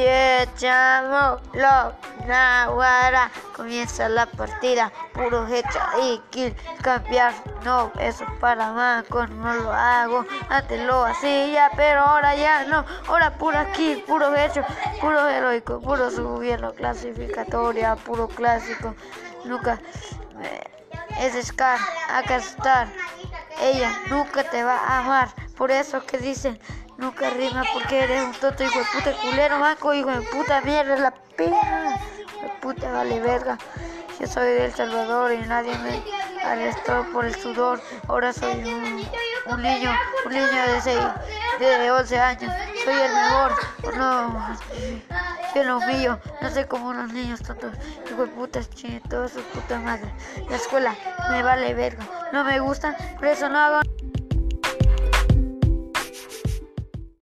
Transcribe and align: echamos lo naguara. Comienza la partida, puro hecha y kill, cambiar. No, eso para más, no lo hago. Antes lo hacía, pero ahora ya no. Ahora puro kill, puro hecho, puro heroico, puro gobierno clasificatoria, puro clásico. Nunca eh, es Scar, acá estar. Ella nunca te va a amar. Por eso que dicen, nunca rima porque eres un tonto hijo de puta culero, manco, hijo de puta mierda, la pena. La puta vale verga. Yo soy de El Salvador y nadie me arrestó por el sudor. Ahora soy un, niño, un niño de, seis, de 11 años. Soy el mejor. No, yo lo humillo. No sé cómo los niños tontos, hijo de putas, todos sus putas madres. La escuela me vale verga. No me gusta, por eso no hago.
echamos 0.00 1.40
lo 1.52 1.94
naguara. 2.26 3.30
Comienza 3.54 4.08
la 4.08 4.26
partida, 4.26 4.92
puro 5.12 5.46
hecha 5.46 5.86
y 6.02 6.20
kill, 6.30 6.54
cambiar. 6.82 7.34
No, 7.64 7.92
eso 7.98 8.24
para 8.40 8.72
más, 8.72 9.04
no 9.10 9.54
lo 9.54 9.72
hago. 9.72 10.26
Antes 10.48 10.80
lo 10.80 11.04
hacía, 11.04 11.70
pero 11.76 12.00
ahora 12.00 12.34
ya 12.34 12.64
no. 12.64 12.84
Ahora 13.06 13.36
puro 13.36 13.58
kill, 13.72 14.02
puro 14.02 14.34
hecho, 14.34 14.64
puro 15.00 15.28
heroico, 15.28 15.80
puro 15.80 16.10
gobierno 16.10 16.72
clasificatoria, 16.74 17.96
puro 17.96 18.28
clásico. 18.28 18.94
Nunca 19.44 19.80
eh, 20.42 20.70
es 21.20 21.46
Scar, 21.46 21.80
acá 22.08 22.36
estar. 22.36 22.88
Ella 23.60 23.92
nunca 24.08 24.42
te 24.44 24.64
va 24.64 24.76
a 24.76 24.98
amar. 24.98 25.28
Por 25.56 25.70
eso 25.70 26.04
que 26.04 26.18
dicen, 26.18 26.58
nunca 27.02 27.30
rima 27.30 27.64
porque 27.72 28.04
eres 28.04 28.22
un 28.22 28.32
tonto 28.32 28.62
hijo 28.62 28.78
de 28.78 28.84
puta 28.84 29.12
culero, 29.20 29.58
manco, 29.58 29.92
hijo 29.92 30.10
de 30.10 30.22
puta 30.22 30.60
mierda, 30.60 30.96
la 30.96 31.10
pena. 31.36 32.00
La 32.40 32.60
puta 32.60 32.92
vale 32.92 33.18
verga. 33.20 33.58
Yo 34.20 34.26
soy 34.28 34.44
de 34.44 34.66
El 34.66 34.72
Salvador 34.74 35.32
y 35.32 35.38
nadie 35.38 35.76
me 35.78 36.00
arrestó 36.44 37.04
por 37.12 37.24
el 37.24 37.34
sudor. 37.34 37.80
Ahora 38.06 38.32
soy 38.32 38.52
un, 38.52 38.96
niño, 39.60 39.92
un 40.24 40.32
niño 40.32 40.62
de, 40.68 40.80
seis, 40.80 41.00
de 41.58 41.90
11 41.90 42.20
años. 42.20 42.52
Soy 42.84 42.94
el 42.94 43.12
mejor. 43.12 43.52
No, 43.96 44.56
yo 45.56 45.64
lo 45.64 45.78
humillo. 45.78 46.20
No 46.40 46.50
sé 46.50 46.68
cómo 46.68 46.92
los 46.92 47.12
niños 47.12 47.42
tontos, 47.42 47.72
hijo 48.08 48.22
de 48.22 48.28
putas, 48.28 48.70
todos 49.10 49.32
sus 49.32 49.42
putas 49.42 49.82
madres. 49.82 50.10
La 50.48 50.56
escuela 50.56 50.94
me 51.30 51.42
vale 51.42 51.74
verga. 51.74 52.04
No 52.32 52.44
me 52.44 52.60
gusta, 52.60 52.96
por 53.18 53.26
eso 53.26 53.48
no 53.48 53.58
hago. 53.58 53.91